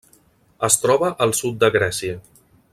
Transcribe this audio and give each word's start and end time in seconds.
Es 0.67 0.77
troba 0.85 1.11
al 1.27 1.37
sud 1.41 1.61
de 1.65 1.71
Grècia. 1.79 2.19